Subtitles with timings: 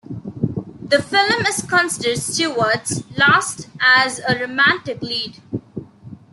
[0.83, 5.39] The film is considered Stewart's last as a romantic lead.